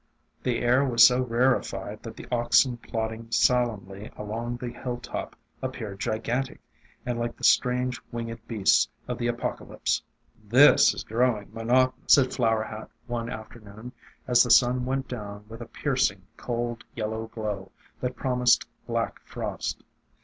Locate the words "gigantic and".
5.99-7.19